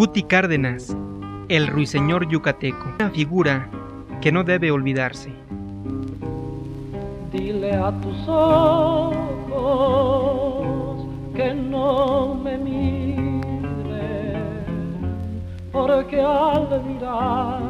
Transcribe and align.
Guti 0.00 0.22
Cárdenas, 0.22 0.96
el 1.50 1.66
ruiseñor 1.66 2.26
yucateco, 2.26 2.88
una 2.98 3.10
figura 3.10 3.68
que 4.22 4.32
no 4.32 4.44
debe 4.44 4.70
olvidarse. 4.70 5.30
Dile 7.30 7.74
a 7.74 7.92
tus 8.00 8.26
ojos 8.26 9.16
que 11.34 11.52
no 11.52 12.34
me 12.34 12.56
miren, 12.56 13.42
porque 15.70 16.18
al 16.20 16.82
mirarme 16.82 17.69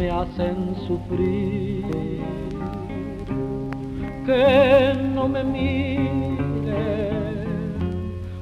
me 0.00 0.10
hacen 0.10 0.74
sufrir. 0.86 1.84
Que 4.24 4.94
no 5.14 5.28
me 5.28 5.44
miren 5.44 6.70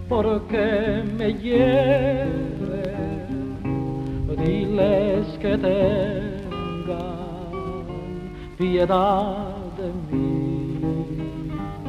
porque 0.09 1.03
me 1.19 1.35
hiere, 1.35 2.29
diles 4.37 5.27
que 5.41 5.59
tengan 5.59 6.87
piedad 8.57 9.57
de 9.79 9.89
mí. 10.11 10.79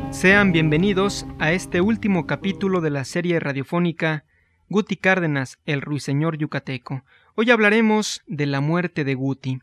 Sean 0.10 0.52
bienvenidos 0.52 1.28
a 1.38 1.52
este 1.52 1.80
último 1.82 2.26
capítulo 2.26 2.82
de 2.82 2.90
la 2.90 3.06
serie 3.06 3.40
radiofónica 3.40 4.26
Guti 4.72 4.98
Cárdenas, 4.98 5.60
el 5.66 5.82
ruiseñor 5.82 6.38
yucateco. 6.38 7.04
Hoy 7.42 7.52
hablaremos 7.52 8.22
de 8.28 8.46
la 8.46 8.60
muerte 8.60 9.06
de 9.06 9.16
Guti. 9.16 9.60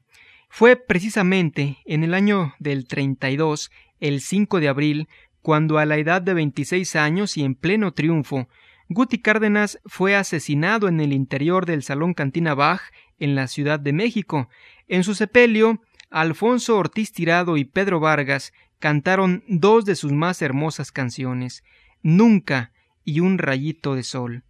Fue 0.48 0.76
precisamente 0.76 1.76
en 1.84 2.04
el 2.04 2.14
año 2.14 2.54
del 2.58 2.88
32, 2.88 3.70
el 4.00 4.22
5 4.22 4.60
de 4.60 4.68
abril, 4.68 5.08
cuando 5.42 5.76
a 5.76 5.84
la 5.84 5.98
edad 5.98 6.22
de 6.22 6.32
26 6.32 6.96
años 6.96 7.36
y 7.36 7.44
en 7.44 7.54
pleno 7.54 7.92
triunfo, 7.92 8.48
Guti 8.88 9.18
Cárdenas 9.18 9.78
fue 9.84 10.16
asesinado 10.16 10.88
en 10.88 11.00
el 11.00 11.12
interior 11.12 11.66
del 11.66 11.82
Salón 11.82 12.14
Cantina 12.14 12.54
Bach 12.54 12.80
en 13.18 13.34
la 13.34 13.46
Ciudad 13.46 13.78
de 13.78 13.92
México. 13.92 14.48
En 14.88 15.04
su 15.04 15.14
sepelio, 15.14 15.82
Alfonso 16.08 16.78
Ortiz 16.78 17.12
Tirado 17.12 17.58
y 17.58 17.66
Pedro 17.66 18.00
Vargas 18.00 18.54
cantaron 18.78 19.44
dos 19.48 19.84
de 19.84 19.96
sus 19.96 20.12
más 20.12 20.40
hermosas 20.40 20.92
canciones, 20.92 21.62
Nunca 22.00 22.72
y 23.04 23.20
Un 23.20 23.36
rayito 23.36 23.94
de 23.94 24.02
sol. 24.02 24.44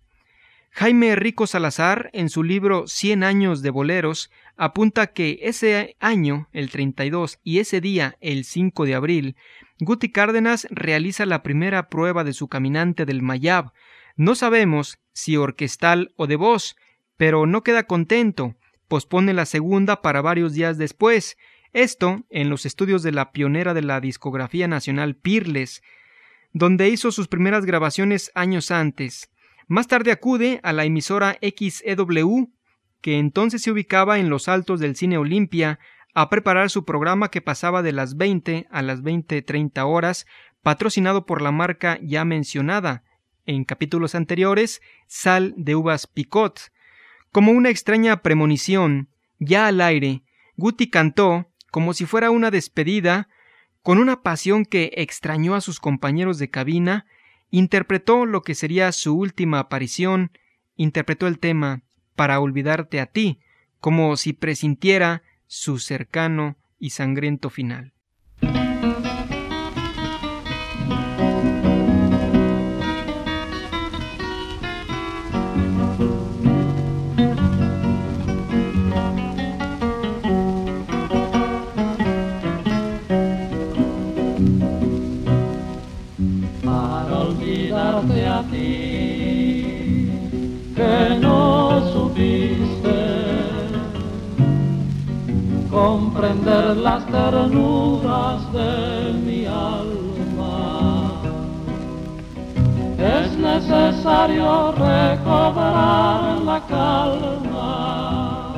Jaime 0.78 1.16
Rico 1.16 1.46
Salazar, 1.46 2.10
en 2.12 2.28
su 2.28 2.42
libro 2.42 2.86
Cien 2.86 3.24
años 3.24 3.62
de 3.62 3.70
boleros, 3.70 4.30
apunta 4.58 5.06
que 5.06 5.38
ese 5.40 5.96
año, 6.00 6.50
el 6.52 6.68
32, 6.68 7.38
y 7.42 7.60
ese 7.60 7.80
día, 7.80 8.18
el 8.20 8.44
5 8.44 8.84
de 8.84 8.94
abril, 8.94 9.36
Guti 9.80 10.12
Cárdenas 10.12 10.66
realiza 10.68 11.24
la 11.24 11.42
primera 11.42 11.88
prueba 11.88 12.24
de 12.24 12.34
su 12.34 12.48
caminante 12.48 13.06
del 13.06 13.22
Mayab. 13.22 13.72
No 14.16 14.34
sabemos 14.34 14.98
si 15.14 15.38
orquestal 15.38 16.12
o 16.14 16.26
de 16.26 16.36
voz, 16.36 16.76
pero 17.16 17.46
no 17.46 17.62
queda 17.62 17.84
contento. 17.84 18.54
Pospone 18.86 19.32
la 19.32 19.46
segunda 19.46 20.02
para 20.02 20.20
varios 20.20 20.52
días 20.52 20.76
después. 20.76 21.38
Esto 21.72 22.26
en 22.28 22.50
los 22.50 22.66
estudios 22.66 23.02
de 23.02 23.12
la 23.12 23.32
pionera 23.32 23.72
de 23.72 23.80
la 23.80 23.98
discografía 24.02 24.68
nacional 24.68 25.16
Pirles, 25.16 25.82
donde 26.52 26.90
hizo 26.90 27.12
sus 27.12 27.28
primeras 27.28 27.64
grabaciones 27.64 28.30
años 28.34 28.70
antes. 28.70 29.30
Más 29.68 29.88
tarde 29.88 30.12
acude 30.12 30.60
a 30.62 30.72
la 30.72 30.84
emisora 30.84 31.38
XEW, 31.40 32.52
que 33.00 33.18
entonces 33.18 33.62
se 33.62 33.70
ubicaba 33.70 34.18
en 34.18 34.30
los 34.30 34.48
altos 34.48 34.80
del 34.80 34.96
cine 34.96 35.18
Olimpia, 35.18 35.78
a 36.14 36.30
preparar 36.30 36.70
su 36.70 36.84
programa 36.84 37.30
que 37.30 37.42
pasaba 37.42 37.82
de 37.82 37.92
las 37.92 38.16
20 38.16 38.68
a 38.70 38.82
las 38.82 39.02
20.30 39.02 39.84
horas, 39.86 40.26
patrocinado 40.62 41.26
por 41.26 41.42
la 41.42 41.52
marca 41.52 41.98
ya 42.00 42.24
mencionada 42.24 43.04
en 43.44 43.64
capítulos 43.64 44.14
anteriores, 44.14 44.80
Sal 45.06 45.54
de 45.56 45.74
Uvas 45.76 46.06
Picot. 46.06 46.72
Como 47.32 47.52
una 47.52 47.70
extraña 47.70 48.22
premonición, 48.22 49.08
ya 49.38 49.66
al 49.66 49.80
aire, 49.80 50.22
Guti 50.56 50.88
cantó, 50.88 51.50
como 51.70 51.92
si 51.92 52.06
fuera 52.06 52.30
una 52.30 52.50
despedida, 52.50 53.28
con 53.82 53.98
una 53.98 54.22
pasión 54.22 54.64
que 54.64 54.92
extrañó 54.96 55.54
a 55.54 55.60
sus 55.60 55.80
compañeros 55.80 56.38
de 56.38 56.50
cabina, 56.50 57.06
interpretó 57.50 58.26
lo 58.26 58.42
que 58.42 58.54
sería 58.54 58.92
su 58.92 59.16
última 59.16 59.58
aparición, 59.58 60.30
interpretó 60.76 61.26
el 61.26 61.38
tema 61.38 61.82
para 62.14 62.40
olvidarte 62.40 63.00
a 63.00 63.06
ti, 63.06 63.40
como 63.80 64.16
si 64.16 64.32
presintiera 64.32 65.22
su 65.46 65.78
cercano 65.78 66.56
y 66.78 66.90
sangriento 66.90 67.50
final. 67.50 67.92
Que 90.76 91.18
no 91.18 91.90
supiste 91.90 92.98
comprender 95.70 96.76
las 96.76 97.06
ternuras 97.06 98.52
de 98.52 99.12
mi 99.24 99.46
alma. 99.46 101.12
Es 102.98 103.36
necesario 103.38 104.72
recobrar 104.72 106.40
la 106.42 106.60
calma 106.68 108.52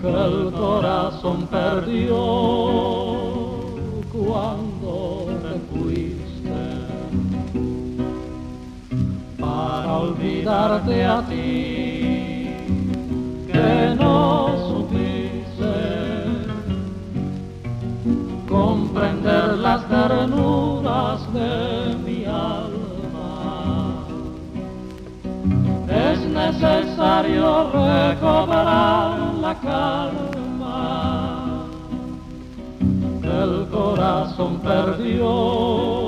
que 0.00 0.08
el 0.08 0.52
corazón 0.52 1.46
perdió 1.50 3.27
olvidarte 10.48 11.04
a 11.04 11.22
ti 11.28 12.48
que 13.52 13.94
no 13.98 14.16
comprender 18.48 19.58
las 19.58 19.86
ternuras 19.88 21.32
de 21.34 21.96
mi 22.04 22.24
alma. 22.24 24.06
Es 25.86 26.20
necesario 26.20 27.70
recobrar 27.70 29.34
la 29.34 29.54
calma 29.60 30.38
el 33.22 33.68
corazón 33.70 34.58
perdió 34.60 36.07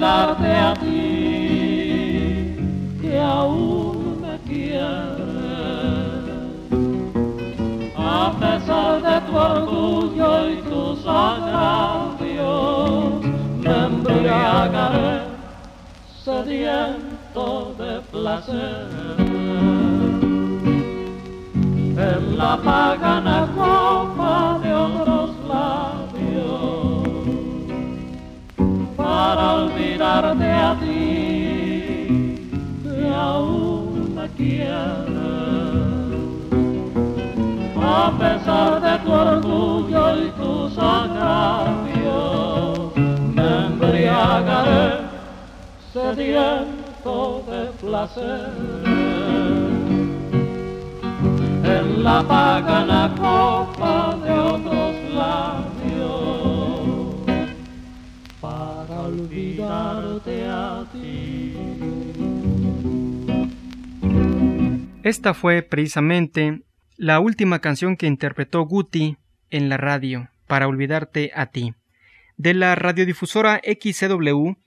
olvidarte 0.00 0.52
a 0.56 0.74
ti 0.74 2.56
que 3.00 3.20
aún 3.20 4.20
me 4.22 4.38
quieres. 4.48 4.88
A 7.96 8.32
pesar 8.40 9.02
de 9.02 9.20
tu 9.26 9.36
orgullo 9.36 10.50
y 10.50 10.56
tus 10.62 11.06
agravios 11.06 12.44
me 13.62 13.72
embriagaré 13.86 15.20
sediento 16.24 17.74
de 17.78 18.00
placer. 18.10 18.86
En 21.96 22.38
la 22.38 22.56
pagana 22.56 23.09
pesar 38.50 38.80
de 38.80 38.98
tu 39.04 39.12
orgullo 39.12 40.24
y 40.24 40.30
tus 40.30 40.78
agravios 40.78 42.16
me 42.96 43.78
sediento 45.92 47.44
de 47.48 47.66
placer. 47.80 48.50
En 51.64 52.04
la 52.04 52.22
pagana 52.26 53.14
copa 53.16 54.16
de 54.24 54.32
otros 54.32 54.96
labios 55.14 56.10
para 58.40 59.00
olvidarte 59.02 60.46
a 60.48 60.84
ti. 60.92 61.56
Esta 65.02 65.34
fue 65.34 65.62
precisamente 65.62 66.62
la 67.00 67.18
última 67.18 67.60
canción 67.60 67.96
que 67.96 68.06
interpretó 68.06 68.60
Guti 68.66 69.16
en 69.48 69.70
la 69.70 69.78
radio, 69.78 70.28
para 70.46 70.68
olvidarte 70.68 71.32
a 71.34 71.46
ti. 71.46 71.72
De 72.36 72.52
la 72.52 72.74
radiodifusora 72.74 73.58
XCW, 73.64 74.58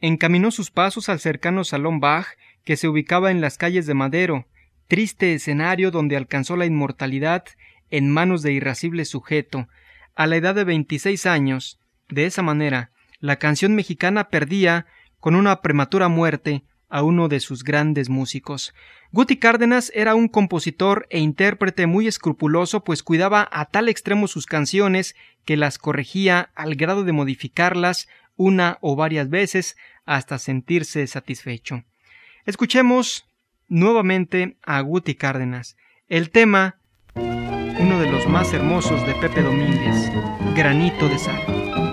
encaminó 0.00 0.52
sus 0.52 0.70
pasos 0.70 1.08
al 1.08 1.18
cercano 1.18 1.64
Salón 1.64 1.98
Bach, 1.98 2.28
que 2.62 2.76
se 2.76 2.86
ubicaba 2.86 3.32
en 3.32 3.40
las 3.40 3.58
calles 3.58 3.86
de 3.86 3.94
Madero, 3.94 4.46
triste 4.86 5.34
escenario 5.34 5.90
donde 5.90 6.16
alcanzó 6.16 6.56
la 6.56 6.64
inmortalidad 6.64 7.42
en 7.90 8.08
manos 8.08 8.42
de 8.42 8.52
irascible 8.52 9.04
sujeto, 9.04 9.66
a 10.14 10.28
la 10.28 10.36
edad 10.36 10.54
de 10.54 10.62
26 10.62 11.26
años. 11.26 11.80
De 12.08 12.24
esa 12.24 12.42
manera, 12.42 12.92
la 13.18 13.40
canción 13.40 13.74
mexicana 13.74 14.28
perdía, 14.28 14.86
con 15.18 15.34
una 15.34 15.60
prematura 15.60 16.06
muerte, 16.06 16.62
a 16.90 17.02
uno 17.02 17.28
de 17.28 17.40
sus 17.40 17.64
grandes 17.64 18.08
músicos. 18.08 18.74
Guti 19.12 19.38
Cárdenas 19.38 19.90
era 19.94 20.14
un 20.14 20.28
compositor 20.28 21.06
e 21.10 21.18
intérprete 21.20 21.86
muy 21.86 22.06
escrupuloso, 22.06 22.84
pues 22.84 23.02
cuidaba 23.02 23.48
a 23.50 23.64
tal 23.64 23.88
extremo 23.88 24.28
sus 24.28 24.46
canciones 24.46 25.16
que 25.44 25.56
las 25.56 25.78
corregía 25.78 26.50
al 26.54 26.74
grado 26.74 27.04
de 27.04 27.12
modificarlas 27.12 28.08
una 28.36 28.78
o 28.80 28.96
varias 28.96 29.30
veces 29.30 29.76
hasta 30.04 30.38
sentirse 30.38 31.06
satisfecho. 31.06 31.84
Escuchemos 32.44 33.26
nuevamente 33.68 34.56
a 34.62 34.80
Guti 34.80 35.14
Cárdenas. 35.14 35.76
El 36.08 36.30
tema, 36.30 36.80
uno 37.14 38.00
de 38.00 38.10
los 38.10 38.26
más 38.26 38.52
hermosos 38.52 39.06
de 39.06 39.14
Pepe 39.14 39.42
Domínguez, 39.42 40.10
Granito 40.54 41.08
de 41.08 41.18
Sal. 41.18 41.89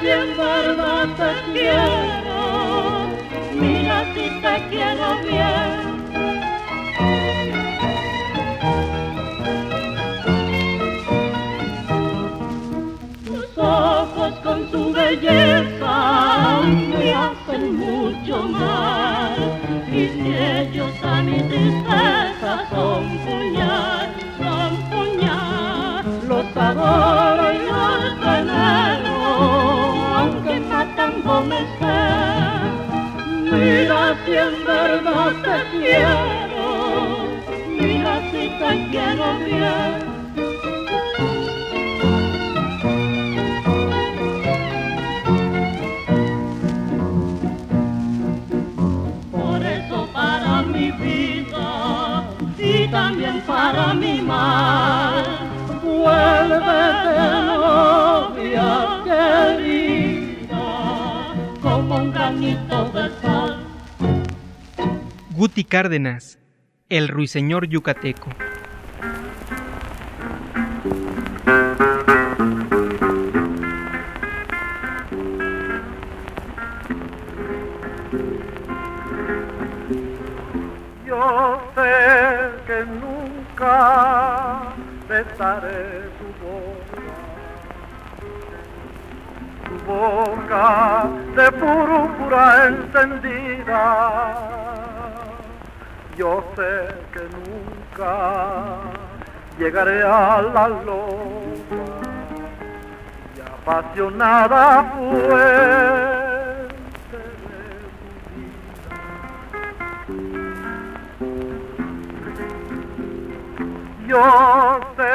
bien 0.00 0.36
verdad 0.36 1.08
te 1.16 1.52
quiero, 1.52 2.40
mira 3.60 4.04
si 4.14 4.30
te 4.40 4.54
quiero 4.70 5.08
bien. 5.22 5.92
Tus 13.26 13.58
ojos 13.58 14.32
con 14.42 14.70
su 14.70 14.92
belleza 14.92 16.60
me 16.88 17.14
hacen 17.14 17.76
mucho 17.76 18.42
mal, 18.48 19.60
y 19.88 20.08
si 20.08 20.34
ellos 20.34 20.92
a 21.02 21.22
mi 21.22 21.38
tristeza 21.42 22.66
son 22.70 23.18
puñal, 23.24 24.10
son 24.38 24.76
puñal, 24.90 26.28
los 26.28 26.56
adoro. 26.56 27.31
Mira 33.50 34.16
si 34.24 34.32
en 34.32 34.64
verdad 34.64 35.32
te 35.42 35.56
quiero, 35.78 36.66
mira 37.78 38.14
si 38.30 38.42
te 38.48 38.70
quiero 38.90 39.26
bien. 39.44 40.12
para 50.12 50.62
mi 50.62 50.90
vida 50.92 52.24
y 52.58 52.88
también 52.88 53.40
para 53.46 53.94
mi 53.94 54.20
madre. 54.20 54.81
Guti 65.42 65.64
Cárdenas, 65.64 66.38
el 66.88 67.08
ruiseñor 67.08 67.66
yucateco. 67.66 68.30
Yo 81.04 81.60
sé 81.74 81.92
que 82.66 82.84
nunca 82.86 84.72
besaré 85.08 86.11
boca 89.92 91.08
de 91.36 91.46
púrpura 91.52 92.68
encendida 92.68 93.82
yo 96.16 96.44
sé 96.54 96.88
que 97.12 97.20
nunca 97.20 98.12
llegaré 99.58 100.02
a 100.02 100.42
la 100.42 100.68
loca 100.68 101.82
y 103.34 103.40
apasionada 103.40 104.92
fuente 104.92 105.16
de 107.10 107.22
vida. 108.36 108.90
Yo 114.06 114.80
sé 114.96 115.14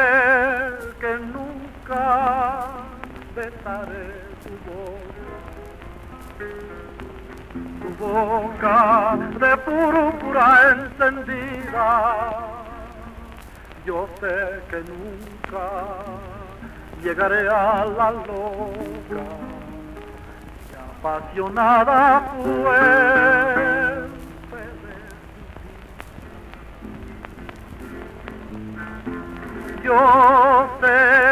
que 1.00 1.12
nunca 1.32 2.04
besaré 3.36 4.27
tu 4.44 4.50
boca 4.66 5.18
boca 8.00 9.18
de 9.40 9.58
púrpura 9.58 10.48
encendida. 10.72 11.88
Yo 13.86 14.08
sé 14.20 14.62
que 14.70 14.78
nunca 14.92 15.66
llegaré 17.02 17.48
a 17.48 17.86
la 17.86 18.12
loca 18.12 19.24
apasionada 21.00 22.22
fue. 22.36 23.18
Yo 29.84 30.70
sé 30.82 31.27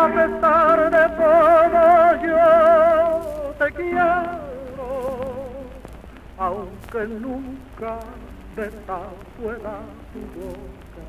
a 0.00 0.08
pesar 0.08 0.90
de 0.90 1.04
todo 1.20 1.82
yo 2.24 3.54
te 3.58 3.66
quiero 3.74 4.40
aunque 6.38 7.00
nunca 7.06 7.98
besar 8.56 9.10
fuera 9.36 9.74
tu 10.12 10.20
boca. 10.36 11.04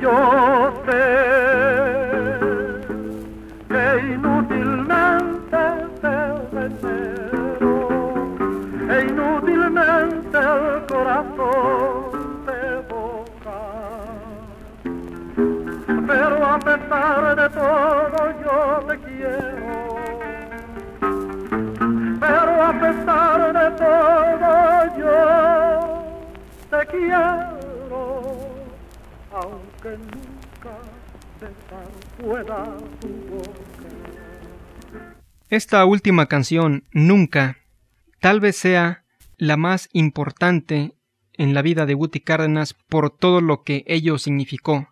Yo 0.00 0.16
sé 0.86 1.69
pesar 16.90 17.36
de 17.36 17.48
todo 17.50 18.20
yo 18.42 18.86
te 18.88 18.98
quiero 18.98 20.00
pero 22.18 22.62
a 22.64 22.72
pesar 22.80 23.52
de 23.52 23.66
todo 23.78 24.98
yo 24.98 25.18
te 26.68 26.86
quiero, 26.86 28.00
aunque 29.32 29.90
nunca 29.98 30.74
besar 31.40 31.88
pueda 32.18 32.76
tu 33.00 33.08
boca. 33.30 33.50
Esta 35.48 35.84
última 35.84 36.26
canción, 36.26 36.84
Nunca, 36.92 37.58
tal 38.20 38.40
vez 38.40 38.56
sea 38.56 39.04
la 39.38 39.56
más 39.56 39.88
importante 39.92 40.94
en 41.34 41.54
la 41.54 41.62
vida 41.62 41.86
de 41.86 41.94
Guti 41.94 42.20
Cárdenas 42.20 42.74
por 42.74 43.10
todo 43.10 43.40
lo 43.40 43.62
que 43.62 43.84
ello 43.86 44.18
significó, 44.18 44.88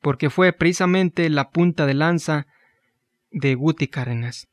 porque 0.00 0.30
fue 0.30 0.52
precisamente 0.52 1.28
la 1.30 1.50
punta 1.50 1.86
de 1.86 1.94
lanza 1.94 2.46
de 3.30 3.54
Guti 3.54 3.88
Cárdenas. 3.88 4.48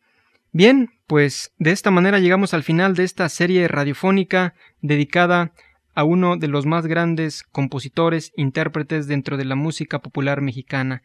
Bien, 0.51 0.89
pues 1.07 1.51
de 1.57 1.71
esta 1.71 1.91
manera 1.91 2.19
llegamos 2.19 2.53
al 2.53 2.63
final 2.63 2.95
de 2.95 3.03
esta 3.03 3.27
serie 3.29 3.67
radiofónica 3.67 4.53
dedicada 4.81 5.51
a 5.93 6.03
uno 6.03 6.37
de 6.37 6.47
los 6.47 6.65
más 6.65 6.87
grandes 6.87 7.43
compositores, 7.43 8.31
intérpretes 8.35 9.07
dentro 9.07 9.37
de 9.37 9.45
la 9.45 9.55
música 9.55 9.99
popular 9.99 10.41
mexicana. 10.41 11.01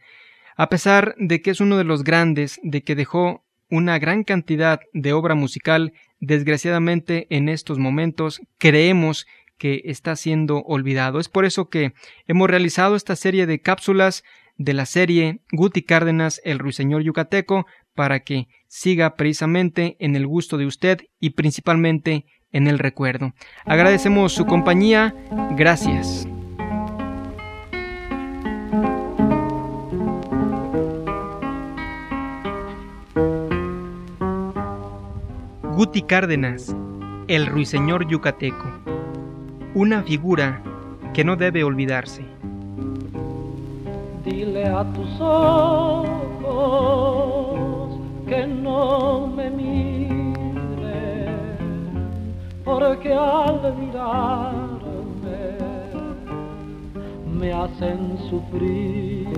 A 0.57 0.69
pesar 0.69 1.15
de 1.17 1.41
que 1.41 1.51
es 1.51 1.61
uno 1.61 1.77
de 1.77 1.85
los 1.85 2.03
grandes, 2.03 2.59
de 2.61 2.83
que 2.83 2.95
dejó 2.95 3.45
una 3.69 3.99
gran 3.99 4.23
cantidad 4.23 4.81
de 4.93 5.13
obra 5.13 5.33
musical, 5.33 5.93
desgraciadamente 6.19 7.27
en 7.29 7.47
estos 7.47 7.79
momentos 7.79 8.41
creemos 8.57 9.25
que 9.61 9.83
está 9.85 10.15
siendo 10.15 10.63
olvidado. 10.63 11.19
Es 11.19 11.29
por 11.29 11.45
eso 11.45 11.69
que 11.69 11.93
hemos 12.25 12.49
realizado 12.49 12.95
esta 12.95 13.15
serie 13.15 13.45
de 13.45 13.61
cápsulas 13.61 14.23
de 14.57 14.73
la 14.73 14.87
serie 14.87 15.41
Guti 15.51 15.83
Cárdenas, 15.83 16.41
el 16.43 16.57
ruiseñor 16.57 17.03
yucateco, 17.03 17.67
para 17.93 18.21
que 18.21 18.47
siga 18.67 19.13
precisamente 19.13 19.97
en 19.99 20.15
el 20.15 20.25
gusto 20.25 20.57
de 20.57 20.65
usted 20.65 21.01
y 21.19 21.31
principalmente 21.31 22.25
en 22.51 22.65
el 22.65 22.79
recuerdo. 22.79 23.35
Agradecemos 23.63 24.33
su 24.33 24.47
compañía. 24.47 25.13
Gracias. 25.55 26.27
Guti 35.75 36.01
Cárdenas, 36.01 36.75
el 37.27 37.45
ruiseñor 37.45 38.07
yucateco. 38.07 38.80
Una 39.73 40.03
figura 40.03 40.61
que 41.13 41.23
no 41.23 41.37
debe 41.37 41.63
olvidarse. 41.63 42.25
Dile 44.25 44.65
a 44.65 44.83
tus 44.91 45.21
ojos 45.21 46.11
que 48.27 48.45
no 48.47 49.27
me 49.27 49.49
miren, 49.49 50.11
porque 52.65 53.13
al 53.13 53.77
mirarme 53.77 55.55
me 57.33 57.53
hacen 57.53 58.17
sufrir. 58.29 59.29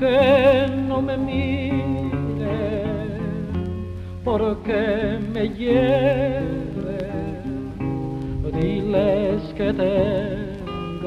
Que 0.00 0.66
no 0.88 1.00
me 1.00 1.16
miren, 1.16 2.42
porque 4.24 5.20
me 5.32 5.48
hieren. 5.50 6.61
Diles 8.62 9.42
que 9.56 9.72
tengan 9.72 11.02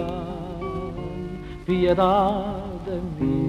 piedad 1.66 2.66
de 2.86 3.00
mí. 3.18 3.45